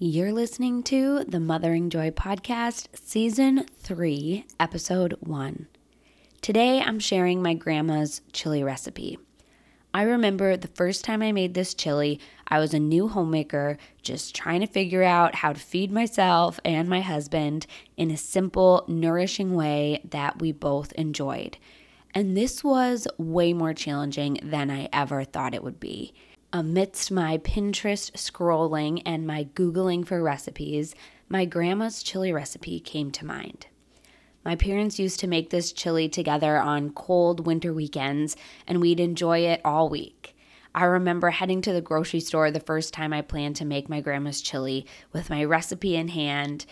[0.00, 5.66] You're listening to the Mothering Joy Podcast, Season 3, Episode 1.
[6.40, 9.18] Today I'm sharing my grandma's chili recipe.
[9.92, 14.36] I remember the first time I made this chili, I was a new homemaker, just
[14.36, 19.56] trying to figure out how to feed myself and my husband in a simple, nourishing
[19.56, 21.58] way that we both enjoyed.
[22.14, 26.14] And this was way more challenging than I ever thought it would be.
[26.50, 30.94] Amidst my Pinterest scrolling and my Googling for recipes,
[31.28, 33.66] my grandma's chili recipe came to mind.
[34.46, 38.34] My parents used to make this chili together on cold winter weekends,
[38.66, 40.34] and we'd enjoy it all week.
[40.74, 44.00] I remember heading to the grocery store the first time I planned to make my
[44.00, 46.64] grandma's chili with my recipe in hand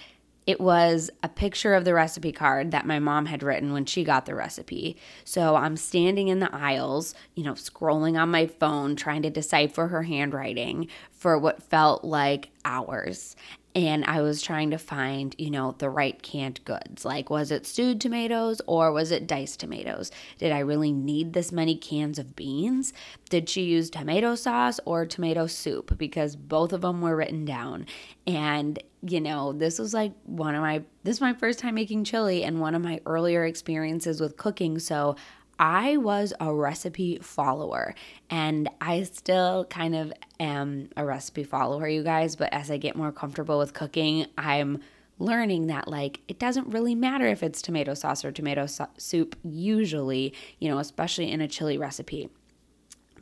[0.47, 4.05] it was a picture of the recipe card that my mom had written when she
[4.05, 4.97] got the recipe.
[5.25, 9.89] So I'm standing in the aisles, you know, scrolling on my phone, trying to decipher
[9.89, 13.35] her handwriting for what felt like hours
[13.77, 17.05] and I was trying to find, you know, the right canned goods.
[17.05, 20.11] Like, was it stewed tomatoes or was it diced tomatoes?
[20.39, 22.95] Did I really need this many cans of beans?
[23.29, 25.99] Did she use tomato sauce or tomato soup?
[25.99, 27.85] Because both of them were written down.
[28.27, 32.05] And, you know, this was like one of my, this is my first time making
[32.05, 34.79] chili and one of my earlier experiences with cooking.
[34.79, 35.17] So
[35.59, 37.95] I was a recipe follower
[38.31, 42.37] and I still kind of am a recipe follower, you guys.
[42.37, 44.81] But as I get more comfortable with cooking, I'm
[45.19, 49.37] learning that like it doesn't really matter if it's tomato sauce or tomato so- soup,
[49.43, 52.29] usually, you know, especially in a chili recipe.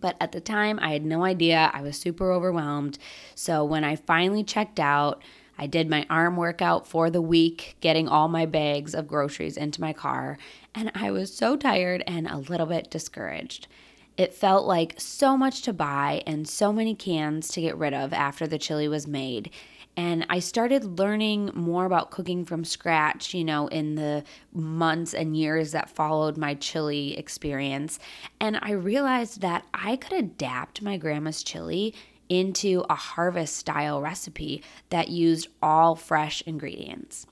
[0.00, 1.70] But at the time, I had no idea.
[1.72, 2.98] I was super overwhelmed.
[3.34, 5.22] So when I finally checked out,
[5.58, 9.80] I did my arm workout for the week, getting all my bags of groceries into
[9.80, 10.38] my car,
[10.74, 13.68] and I was so tired and a little bit discouraged.
[14.16, 18.12] It felt like so much to buy and so many cans to get rid of
[18.12, 19.50] after the chili was made.
[19.96, 25.36] And I started learning more about cooking from scratch, you know, in the months and
[25.36, 28.00] years that followed my chili experience.
[28.40, 31.94] And I realized that I could adapt my grandma's chili
[32.38, 37.26] into a harvest style recipe that used all fresh ingredients.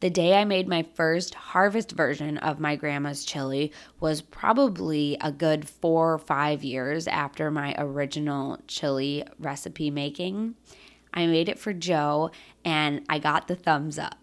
[0.00, 5.32] The day I made my first harvest version of my grandma's chili was probably a
[5.32, 10.54] good four or five years after my original chili recipe making.
[11.14, 12.30] I made it for Joe
[12.62, 14.16] and I got the thumbs up.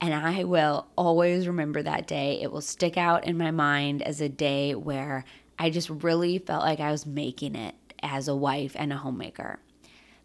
[0.00, 2.40] And I will always remember that day.
[2.42, 5.24] It will stick out in my mind as a day where
[5.56, 7.74] I just really felt like I was making it
[8.06, 9.58] as a wife and a homemaker.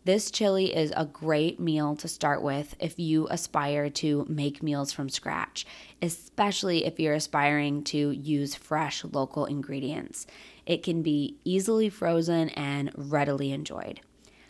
[0.03, 4.91] This chili is a great meal to start with if you aspire to make meals
[4.91, 5.65] from scratch,
[6.01, 10.25] especially if you're aspiring to use fresh local ingredients.
[10.65, 14.01] It can be easily frozen and readily enjoyed.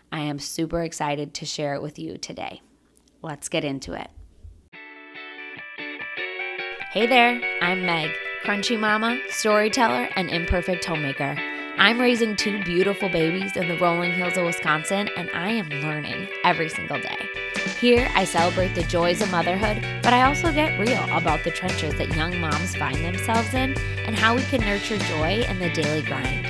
[0.10, 2.62] I am super excited to share it with you today.
[3.22, 4.10] Let's get into it.
[6.92, 8.12] Hey there, I'm Meg,
[8.44, 11.61] crunchy mama, storyteller, and imperfect homemaker.
[11.78, 16.28] I'm raising two beautiful babies in the rolling hills of Wisconsin, and I am learning
[16.44, 17.18] every single day.
[17.80, 21.96] Here, I celebrate the joys of motherhood, but I also get real about the trenches
[21.96, 26.02] that young moms find themselves in and how we can nurture joy in the daily
[26.04, 26.46] grind.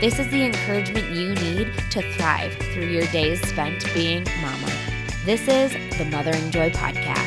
[0.00, 4.72] This is the encouragement you need to thrive through your days spent being mama.
[5.24, 7.25] This is the Mothering Joy Podcast.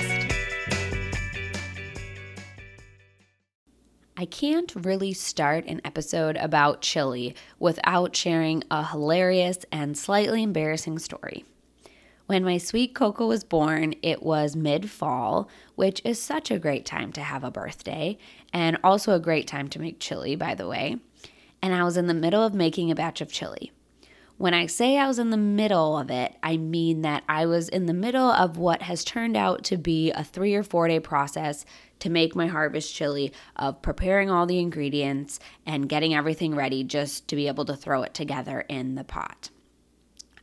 [4.20, 11.00] I can't really start an episode about chili without sharing a hilarious and slightly embarrassing
[11.00, 11.46] story.
[12.26, 16.86] When my sweet Coco was born, it was mid fall, which is such a great
[16.86, 18.18] time to have a birthday,
[18.52, 20.98] and also a great time to make chili, by the way.
[21.62, 23.72] And I was in the middle of making a batch of chili.
[24.40, 27.68] When I say I was in the middle of it, I mean that I was
[27.68, 31.02] in the middle of what has turned out to be a three or four day
[31.02, 31.66] process
[32.00, 37.28] to make my harvest chili of preparing all the ingredients and getting everything ready just
[37.28, 39.50] to be able to throw it together in the pot.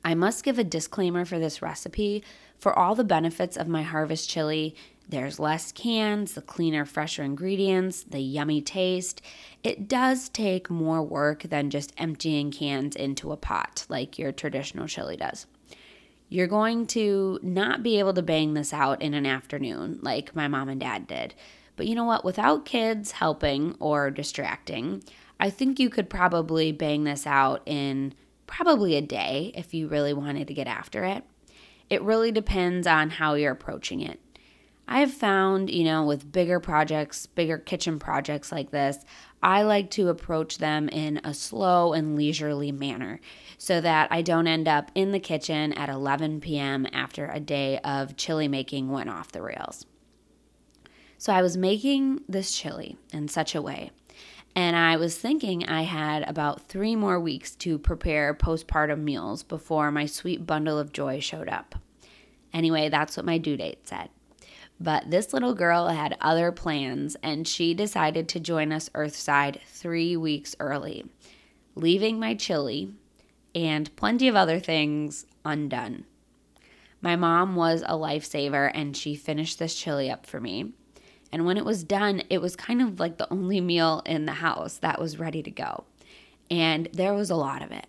[0.04, 2.22] I must give a disclaimer for this recipe.
[2.58, 4.76] For all the benefits of my harvest chili,
[5.08, 9.23] there's less cans, the cleaner, fresher ingredients, the yummy taste.
[9.62, 14.88] It does take more work than just emptying cans into a pot like your traditional
[14.88, 15.47] chili does.
[16.29, 20.49] You're going to not be able to bang this out in an afternoon like my
[20.49, 21.35] mom and dad did.
[21.76, 22.25] But you know what?
[22.25, 25.05] Without kids helping or distracting,
[25.38, 28.14] I think you could probably bang this out in
[28.49, 31.23] probably a day if you really wanted to get after it.
[31.88, 34.19] It really depends on how you're approaching it.
[34.88, 38.99] I've found, you know, with bigger projects, bigger kitchen projects like this,
[39.43, 43.21] I like to approach them in a slow and leisurely manner
[43.59, 46.87] so that I don't end up in the kitchen at 11 p.m.
[46.93, 49.87] after a day of chili making went off the rails.
[51.19, 53.91] So I was making this chili in such a way.
[54.55, 59.91] And I was thinking I had about three more weeks to prepare postpartum meals before
[59.91, 61.75] my sweet bundle of joy showed up.
[62.55, 64.09] Anyway, that's what my due date said.
[64.78, 70.17] But this little girl had other plans and she decided to join us Earthside three
[70.17, 71.06] weeks early,
[71.75, 72.93] leaving my chili
[73.55, 76.05] and plenty of other things undone.
[77.00, 80.73] My mom was a lifesaver and she finished this chili up for me.
[81.32, 84.32] And when it was done, it was kind of like the only meal in the
[84.32, 85.84] house that was ready to go.
[86.50, 87.87] And there was a lot of it.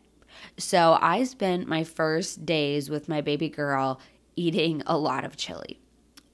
[0.57, 3.99] So I spent my first days with my baby girl
[4.35, 5.79] eating a lot of chili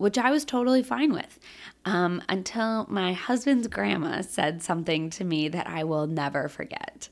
[0.04, 1.40] which I was totally fine with
[1.86, 7.08] um, until my husband's grandma said something to me that I will never forget.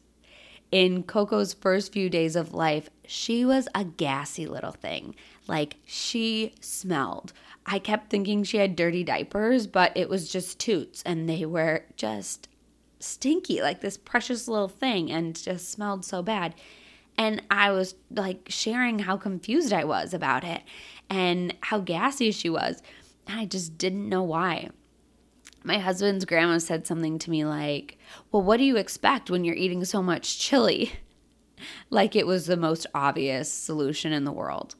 [0.73, 5.15] In Coco's first few days of life, she was a gassy little thing.
[5.47, 7.31] Like, she smelled.
[7.65, 11.85] I kept thinking she had dirty diapers, but it was just toots, and they were
[11.95, 12.49] just
[12.99, 16.55] stinky, like this precious little thing, and just smelled so bad.
[17.21, 20.63] And I was like sharing how confused I was about it
[21.07, 22.81] and how gassy she was.
[23.27, 24.71] And I just didn't know why.
[25.63, 27.99] My husband's grandma said something to me like,
[28.31, 30.93] Well, what do you expect when you're eating so much chili?
[31.91, 34.73] like it was the most obvious solution in the world,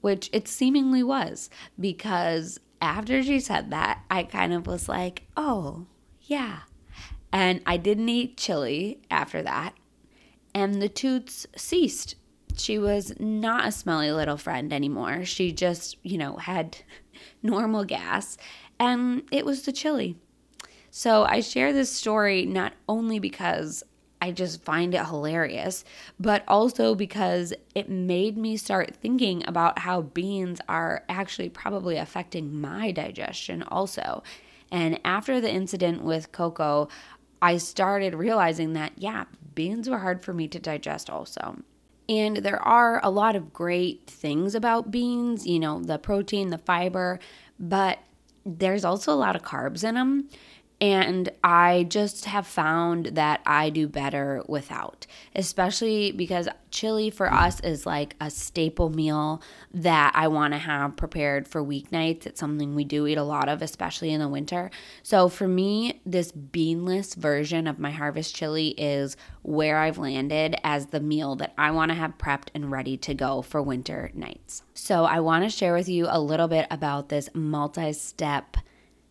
[0.00, 1.50] which it seemingly was
[1.80, 5.86] because after she said that, I kind of was like, Oh,
[6.22, 6.60] yeah.
[7.32, 9.74] And I didn't eat chili after that
[10.54, 12.16] and the toots ceased.
[12.56, 15.24] She was not a smelly little friend anymore.
[15.24, 16.78] She just, you know, had
[17.42, 18.36] normal gas,
[18.78, 20.16] and it was the chili.
[20.90, 23.84] So I share this story not only because
[24.22, 25.84] I just find it hilarious,
[26.18, 32.60] but also because it made me start thinking about how beans are actually probably affecting
[32.60, 34.22] my digestion also.
[34.70, 36.88] And after the incident with Coco,
[37.40, 39.24] I started realizing that, yeah,
[39.54, 41.58] beans were hard for me to digest also.
[42.08, 46.58] And there are a lot of great things about beans, you know, the protein, the
[46.58, 47.20] fiber,
[47.58, 48.00] but
[48.44, 50.28] there's also a lot of carbs in them.
[50.80, 57.60] And I just have found that I do better without, especially because chili for us
[57.60, 59.42] is like a staple meal
[59.74, 62.24] that I want to have prepared for weeknights.
[62.24, 64.70] It's something we do eat a lot of, especially in the winter.
[65.02, 70.86] So for me, this beanless version of my harvest chili is where I've landed as
[70.86, 74.62] the meal that I want to have prepped and ready to go for winter nights.
[74.72, 78.56] So I want to share with you a little bit about this multi step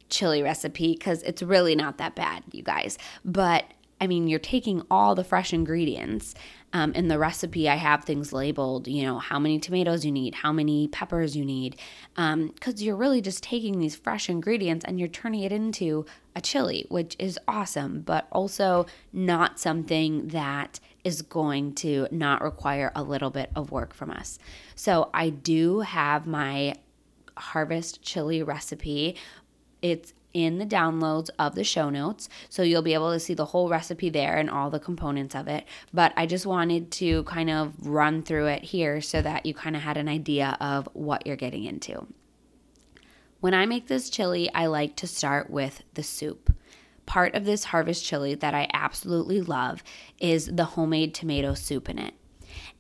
[0.10, 2.98] chili recipe because it's really not that bad, you guys.
[3.24, 3.66] But
[4.02, 6.34] I mean, you're taking all the fresh ingredients.
[6.72, 10.36] Um, in the recipe, I have things labeled, you know, how many tomatoes you need,
[10.36, 11.78] how many peppers you need,
[12.14, 16.42] because um, you're really just taking these fresh ingredients and you're turning it into a
[16.42, 23.02] chili, which is awesome, but also not something that is going to not require a
[23.02, 24.38] little bit of work from us.
[24.76, 26.76] So I do have my
[27.36, 29.16] harvest chili recipe
[29.82, 32.30] it's in the downloads of the show notes.
[32.50, 35.48] So you'll be able to see the whole recipe there and all the components of
[35.48, 35.66] it.
[35.94, 39.76] But I just wanted to kind of run through it here so that you kind
[39.76, 42.06] of had an idea of what you're getting into.
[43.40, 46.54] When I make this chili, I like to start with the soup.
[47.06, 49.82] Part of this harvest chili that I absolutely love
[50.20, 52.14] is the homemade tomato soup in it.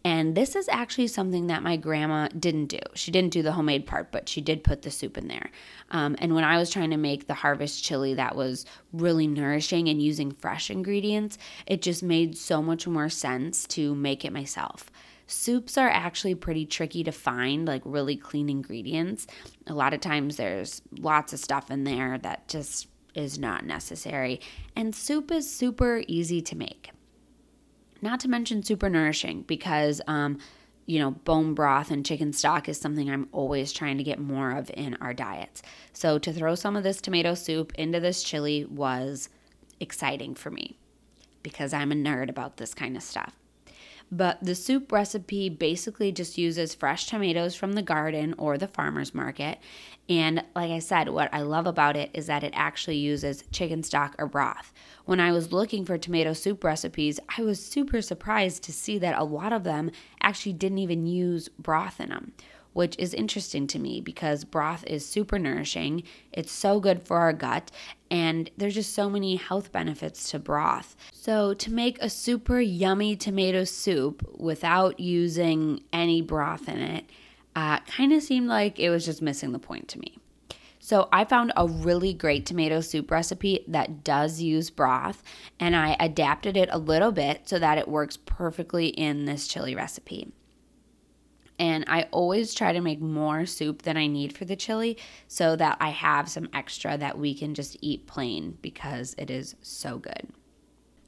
[0.05, 2.79] And this is actually something that my grandma didn't do.
[2.95, 5.51] She didn't do the homemade part, but she did put the soup in there.
[5.91, 9.89] Um, and when I was trying to make the harvest chili that was really nourishing
[9.89, 14.89] and using fresh ingredients, it just made so much more sense to make it myself.
[15.27, 19.27] Soups are actually pretty tricky to find, like really clean ingredients.
[19.67, 24.39] A lot of times there's lots of stuff in there that just is not necessary.
[24.75, 26.91] And soup is super easy to make.
[28.01, 30.39] Not to mention super nourishing because, um,
[30.85, 34.51] you know, bone broth and chicken stock is something I'm always trying to get more
[34.51, 35.61] of in our diets.
[35.93, 39.29] So to throw some of this tomato soup into this chili was
[39.79, 40.77] exciting for me
[41.43, 43.35] because I'm a nerd about this kind of stuff.
[44.11, 49.13] But the soup recipe basically just uses fresh tomatoes from the garden or the farmer's
[49.13, 49.59] market.
[50.07, 53.83] And like I said, what I love about it is that it actually uses chicken
[53.83, 54.73] stock or broth.
[55.05, 59.17] When I was looking for tomato soup recipes, I was super surprised to see that
[59.17, 59.91] a lot of them
[60.23, 62.33] actually didn't even use broth in them
[62.79, 66.01] which is interesting to me because broth is super nourishing.
[66.31, 67.71] It's so good for our gut,
[68.09, 70.95] and there's just so many health benefits to broth.
[71.11, 77.03] So, to make a super yummy tomato soup without using any broth in it,
[77.53, 80.17] uh, kind of seemed like it was just missing the point to me.
[80.79, 85.21] So I found a really great tomato soup recipe that does use broth,
[85.59, 89.75] and I adapted it a little bit so that it works perfectly in this chili
[89.75, 90.31] recipe.
[91.59, 94.97] And I always try to make more soup than I need for the chili
[95.27, 99.55] so that I have some extra that we can just eat plain because it is
[99.61, 100.29] so good.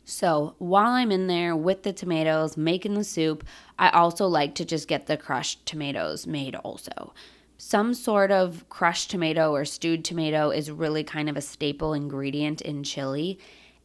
[0.03, 3.45] So while I'm in there with the tomatoes making the soup,
[3.79, 7.13] I also like to just get the crushed tomatoes made also
[7.61, 12.59] some sort of crushed tomato or stewed tomato is really kind of a staple ingredient
[12.59, 13.37] in chili.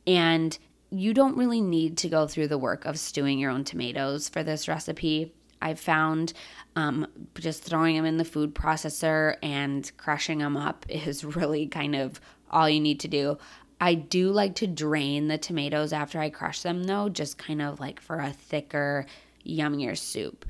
[0.07, 0.59] And
[0.89, 4.43] you don't really need to go through the work of stewing your own tomatoes for
[4.43, 5.35] this recipe.
[5.61, 6.33] I've found
[6.75, 7.07] um,
[7.39, 12.21] just throwing them in the food processor and crushing them up is really kind of
[12.51, 13.39] all you need to do.
[13.81, 17.79] I do like to drain the tomatoes after I crush them, though, just kind of
[17.79, 19.05] like for a thicker,
[19.47, 20.47] yummier soup.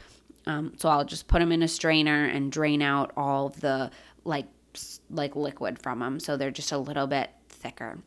[0.47, 3.91] Um, so I'll just put them in a strainer and drain out all the
[4.25, 4.47] like
[5.11, 7.99] like liquid from them, so they're just a little bit thicker.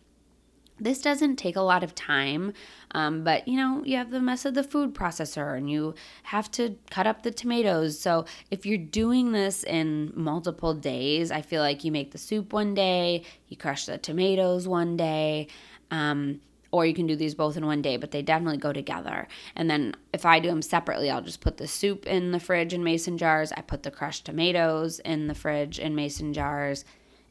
[0.79, 2.53] This doesn't take a lot of time,
[2.91, 6.49] um, but you know, you have the mess of the food processor and you have
[6.51, 7.99] to cut up the tomatoes.
[7.99, 12.53] So, if you're doing this in multiple days, I feel like you make the soup
[12.53, 15.47] one day, you crush the tomatoes one day.
[15.91, 19.27] Um, or you can do these both in one day, but they definitely go together.
[19.55, 22.73] And then if I do them separately, I'll just put the soup in the fridge
[22.73, 23.51] in mason jars.
[23.51, 26.85] I put the crushed tomatoes in the fridge in mason jars.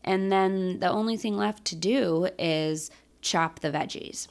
[0.05, 2.91] And then the only thing left to do is
[3.29, 4.29] chop the veggies.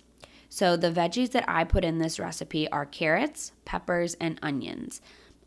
[0.49, 5.01] So the veggies that I put in this recipe are carrots, peppers, and onions.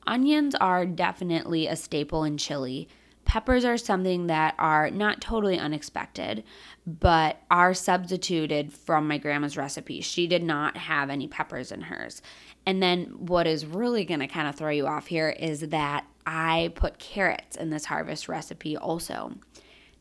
[0.06, 2.88] Onions are definitely a staple in chili
[3.30, 6.42] peppers are something that are not totally unexpected,
[6.84, 10.00] but are substituted from my grandma's recipe.
[10.00, 12.22] She did not have any peppers in hers.
[12.66, 16.06] And then what is really going to kind of throw you off here is that
[16.26, 19.34] I put carrots in this harvest recipe also.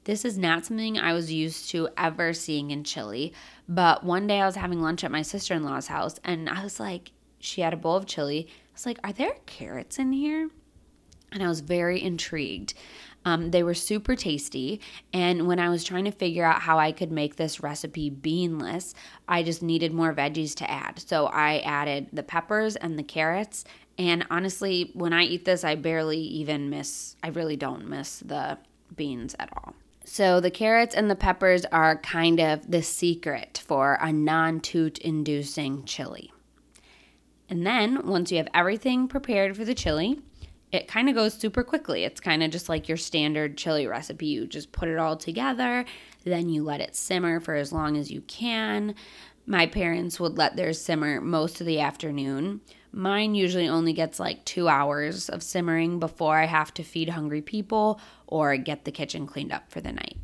[0.06, 3.34] This is not something I was used to ever seeing in chili,
[3.68, 6.64] but one day I was having lunch at my sister in law's house and I
[6.64, 8.48] was like, she had a bowl of chili.
[8.50, 10.50] I was like, are there carrots in here?
[11.32, 12.74] And I was very intrigued.
[13.26, 14.82] Um, they were super tasty.
[15.14, 18.94] And when I was trying to figure out how I could make this recipe beanless,
[19.28, 21.00] I just needed more veggies to add.
[21.00, 23.66] So I added the peppers and the carrots.
[23.98, 28.58] And honestly, when I eat this, I barely even miss, I really don't miss the
[28.96, 29.76] beans at all.
[30.12, 34.98] So the carrots and the peppers are kind of the secret for a non toot
[34.98, 36.34] inducing chili.
[37.48, 40.20] And then once you have everything prepared for the chili,
[40.72, 42.06] it kind of goes super quickly.
[42.06, 44.26] It's kind of just like your standard chili recipe.
[44.26, 45.86] You just put it all together,
[46.24, 48.96] then you let it simmer for as long as you can.
[49.46, 52.62] My parents would let theirs simmer most of the afternoon.
[52.92, 57.42] Mine usually only gets like two hours of simmering before I have to feed hungry
[57.42, 60.18] people or get the kitchen cleaned up for the night.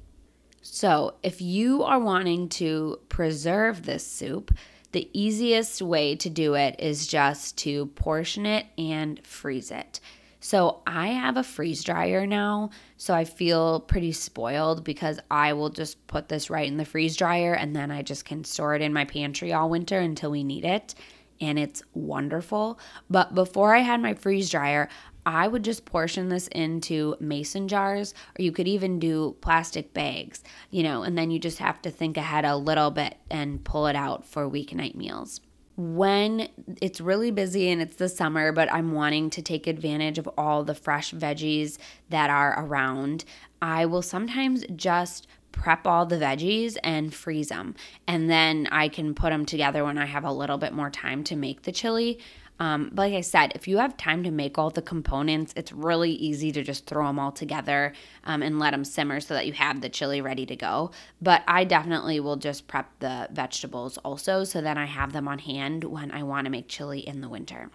[0.61, 4.51] So, if you are wanting to preserve this soup,
[4.93, 9.99] the easiest way to do it is just to portion it and freeze it.
[10.45, 12.69] So I have a freeze dryer now.
[12.97, 17.17] So I feel pretty spoiled because I will just put this right in the freeze
[17.17, 20.43] dryer and then I just can store it in my pantry all winter until we
[20.43, 20.93] need it.
[21.41, 22.79] And it's wonderful.
[23.09, 24.89] But before I had my freeze dryer,
[25.25, 30.43] I would just portion this into mason jars, or you could even do plastic bags,
[30.69, 33.87] you know, and then you just have to think ahead a little bit and pull
[33.87, 35.41] it out for weeknight meals
[35.77, 36.47] when
[36.81, 40.63] it's really busy and it's the summer, but I'm wanting to take advantage of all
[40.63, 41.77] the fresh veggies
[42.09, 43.25] that are around,
[43.61, 47.75] I will sometimes just prep all the veggies and freeze them.
[48.07, 51.23] And then I can put them together when I have a little bit more time
[51.25, 52.19] to make the chili.
[52.59, 55.73] Um, but like I said, if you have time to make all the components, it's
[55.73, 57.93] really easy to just throw them all together
[58.23, 60.91] um, and let them simmer so that you have the chili ready to go.
[61.21, 65.39] But I definitely will just prep the vegetables also so that I have them on
[65.39, 67.71] hand when I want to make chili in the winter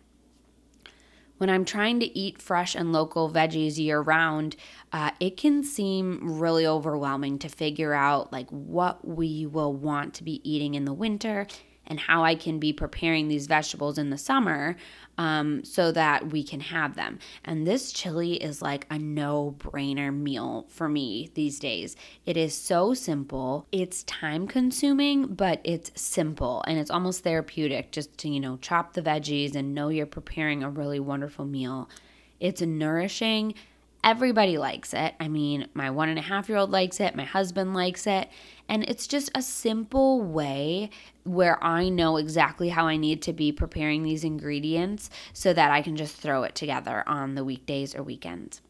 [1.40, 4.56] when I'm trying to eat fresh and local veggies year round,
[4.92, 10.22] uh, it can seem really overwhelming to figure out like what we will want to
[10.22, 11.46] be eating in the winter
[11.90, 14.76] and how I can be preparing these vegetables in the summer
[15.18, 17.18] um, so that we can have them.
[17.44, 21.96] And this chili is like a no brainer meal for me these days.
[22.24, 23.66] It is so simple.
[23.72, 28.94] It's time consuming, but it's simple and it's almost therapeutic just to, you know, chop
[28.94, 31.90] the veggies and know you're preparing a really wonderful meal.
[32.38, 33.54] It's nourishing
[34.02, 35.14] Everybody likes it.
[35.20, 38.30] I mean, my one and a half year old likes it, my husband likes it.
[38.66, 40.88] And it's just a simple way
[41.24, 45.82] where I know exactly how I need to be preparing these ingredients so that I
[45.82, 48.62] can just throw it together on the weekdays or weekends.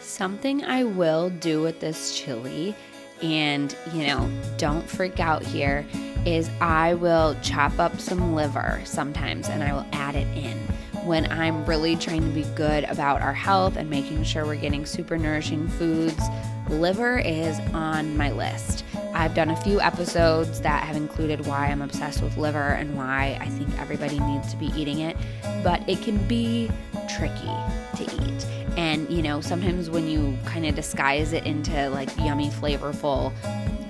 [0.00, 2.74] Something I will do with this chili,
[3.24, 5.84] and you know, don't freak out here,
[6.24, 10.58] is I will chop up some liver sometimes and I will add it in
[11.04, 14.86] when I'm really trying to be good about our health and making sure we're getting
[14.86, 16.22] super nourishing foods,
[16.70, 18.84] liver is on my list.
[19.12, 23.36] I've done a few episodes that have included why I'm obsessed with liver and why
[23.40, 25.16] I think everybody needs to be eating it,
[25.62, 26.70] but it can be
[27.16, 27.52] tricky
[27.96, 28.46] to eat.
[28.94, 33.32] And, you know, sometimes when you kind of disguise it into like yummy, flavorful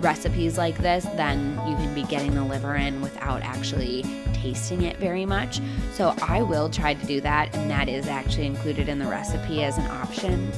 [0.00, 4.96] recipes like this, then you can be getting the liver in without actually tasting it
[4.96, 5.60] very much.
[5.92, 9.62] So I will try to do that, and that is actually included in the recipe
[9.62, 10.50] as an option.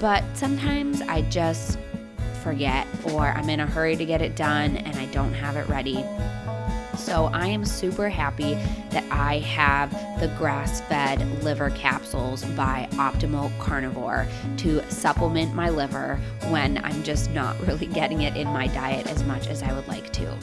[0.00, 1.78] But sometimes I just
[2.42, 5.68] forget, or I'm in a hurry to get it done and I don't have it
[5.68, 6.04] ready.
[6.96, 8.54] So I am super happy
[8.90, 14.26] that I have the grass fed liver capsules by Optimal Carnivore
[14.58, 19.24] to supplement my liver when I'm just not really getting it in my diet as
[19.24, 20.38] much as I would like to.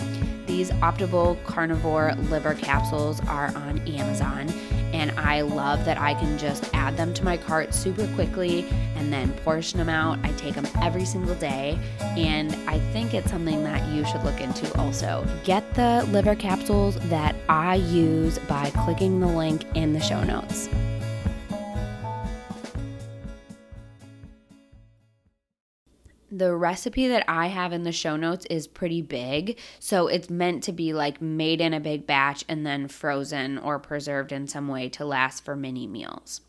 [0.46, 4.50] These Optimal Carnivore liver capsules are on Amazon
[4.94, 9.12] and I love that I can just add them to my cart super quickly and
[9.12, 10.20] then portion them out.
[10.24, 14.42] I take them every single day, and I think it's something that you should look
[14.42, 15.26] into also.
[15.44, 20.70] Get the liver capsules that I use by clicking the link in the show notes.
[26.42, 29.60] The recipe that I have in the show notes is pretty big.
[29.78, 33.78] So it's meant to be like made in a big batch and then frozen or
[33.78, 36.42] preserved in some way to last for mini meals.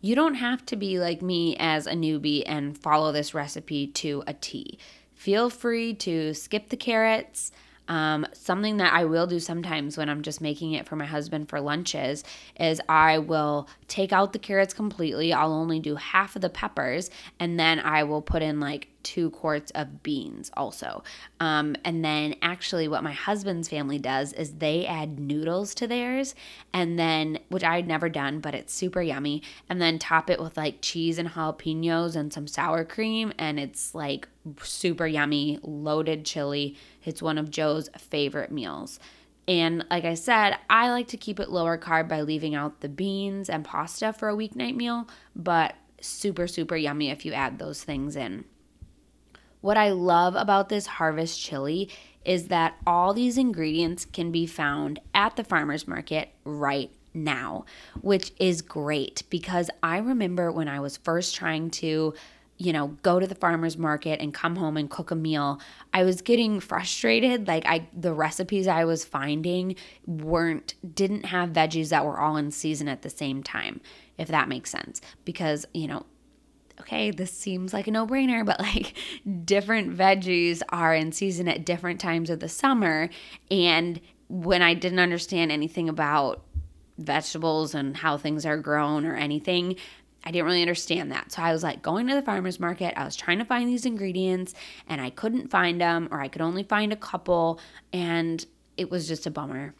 [0.00, 4.24] You don't have to be like me as a newbie and follow this recipe to
[4.26, 4.76] a T.
[5.14, 7.52] Feel free to skip the carrots.
[7.86, 11.48] Um, something that I will do sometimes when I'm just making it for my husband
[11.48, 12.24] for lunches
[12.58, 15.32] is I will take out the carrots completely.
[15.32, 19.30] I'll only do half of the peppers, and then I will put in like two
[19.30, 21.02] quarts of beans also.
[21.40, 26.34] Um, and then actually, what my husband's family does is they add noodles to theirs,
[26.72, 29.42] and then, which I'd never done, but it's super yummy.
[29.68, 33.94] And then top it with like cheese and jalapenos and some sour cream, and it's
[33.94, 34.28] like
[34.62, 36.76] super yummy, loaded chili.
[37.04, 38.98] It's one of Joe's favorite meals.
[39.48, 42.88] And like I said, I like to keep it lower carb by leaving out the
[42.88, 47.82] beans and pasta for a weeknight meal, but super, super yummy if you add those
[47.82, 48.44] things in.
[49.62, 51.88] What I love about this harvest chili
[52.24, 57.64] is that all these ingredients can be found at the farmer's market right now,
[58.00, 62.14] which is great because I remember when I was first trying to
[62.58, 65.60] you know, go to the farmer's market and come home and cook a meal,
[65.92, 67.48] I was getting frustrated.
[67.48, 69.74] Like I the recipes I was finding
[70.06, 73.80] weren't didn't have veggies that were all in season at the same time,
[74.16, 75.00] if that makes sense.
[75.24, 76.06] Because, you know,
[76.80, 78.94] okay, this seems like a no brainer, but like
[79.44, 83.08] different veggies are in season at different times of the summer.
[83.50, 86.42] And when I didn't understand anything about
[86.98, 89.76] vegetables and how things are grown or anything,
[90.24, 91.32] I didn't really understand that.
[91.32, 92.94] So I was like going to the farmer's market.
[92.96, 94.54] I was trying to find these ingredients
[94.88, 97.60] and I couldn't find them, or I could only find a couple.
[97.92, 98.44] And
[98.76, 99.74] it was just a bummer.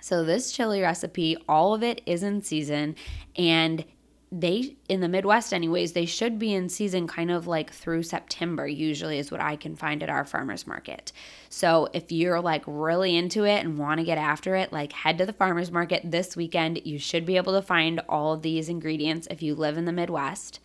[0.00, 2.94] So, this chili recipe, all of it is in season
[3.36, 3.84] and
[4.30, 8.66] they in the Midwest anyways, they should be in season kind of like through September
[8.66, 11.12] usually is what I can find at our farmers market.
[11.48, 15.18] So if you're like really into it and want to get after it, like head
[15.18, 16.82] to the farmers market this weekend.
[16.84, 19.92] You should be able to find all of these ingredients if you live in the
[19.92, 20.60] Midwest.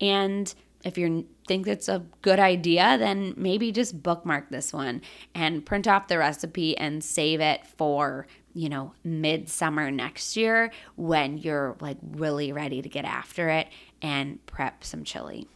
[0.00, 5.02] And if you think it's a good idea, then maybe just bookmark this one
[5.34, 11.36] and print off the recipe and save it for you know, midsummer next year when
[11.36, 13.68] you're like really ready to get after it
[14.00, 15.48] and prep some chili.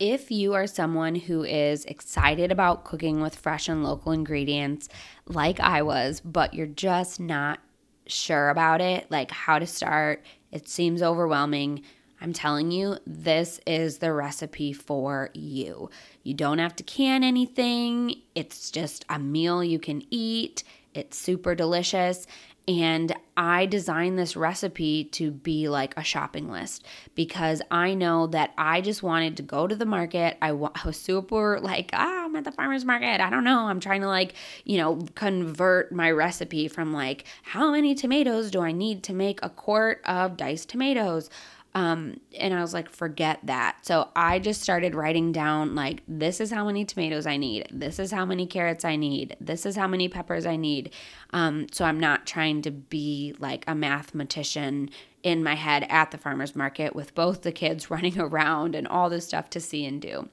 [0.00, 4.88] If you are someone who is excited about cooking with fresh and local ingredients,
[5.26, 7.60] like I was, but you're just not
[8.06, 11.82] sure about it, like how to start, it seems overwhelming.
[12.20, 15.90] I'm telling you, this is the recipe for you.
[16.22, 20.62] You don't have to can anything, it's just a meal you can eat.
[20.92, 22.26] It's super delicious.
[22.68, 28.52] And I designed this recipe to be like a shopping list because I know that
[28.56, 30.36] I just wanted to go to the market.
[30.40, 33.20] I, was super like, ah, I'm at the farmer's market.
[33.20, 33.66] I don't know.
[33.66, 38.60] I'm trying to like, you know, convert my recipe from like, how many tomatoes do
[38.60, 41.28] I need to make a quart of diced tomatoes?
[41.74, 43.78] Um, and I was like, forget that.
[43.82, 47.68] So I just started writing down, like, this is how many tomatoes I need.
[47.70, 49.36] This is how many carrots I need.
[49.40, 50.92] This is how many peppers I need.
[51.32, 54.90] Um, so I'm not trying to be like a mathematician
[55.22, 59.08] in my head at the farmer's market with both the kids running around and all
[59.08, 60.28] this stuff to see and do.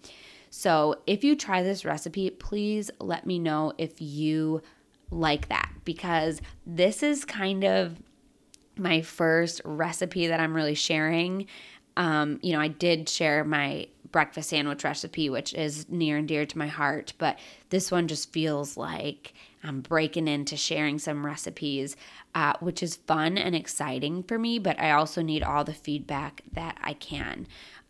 [0.49, 4.61] So if you try this recipe, please let me know if you
[5.11, 8.01] like that because this is kind of
[8.79, 11.47] my first recipe that I'm really sharing.
[11.95, 16.45] Um, you know, I did share my breakfast sandwich recipe, which is near and dear
[16.45, 17.37] to my heart, but
[17.69, 21.95] this one just feels like I'm breaking into sharing some recipes,
[22.33, 26.43] uh, which is fun and exciting for me, but I also need all the feedback
[26.53, 27.47] that I can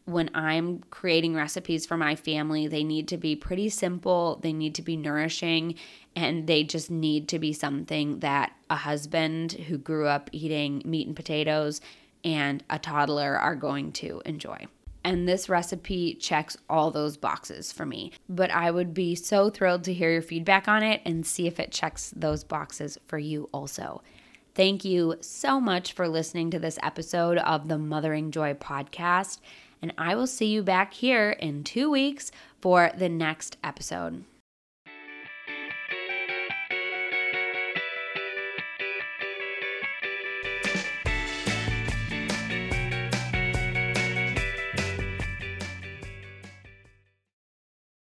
[0.07, 4.73] when I'm creating recipes for my family, they need to be pretty simple, they need
[4.75, 5.75] to be nourishing,
[6.15, 11.07] and they just need to be something that a husband who grew up eating meat
[11.07, 11.81] and potatoes
[12.23, 14.65] and a toddler are going to enjoy.
[15.03, 18.13] And this recipe checks all those boxes for me.
[18.29, 21.59] But I would be so thrilled to hear your feedback on it and see if
[21.59, 24.01] it checks those boxes for you also.
[24.55, 29.39] Thank you so much for listening to this episode of the Mothering Joy podcast
[29.81, 34.23] and I will see you back here in two weeks for the next episode.